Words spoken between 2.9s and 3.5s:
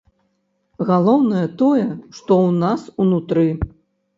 унутры.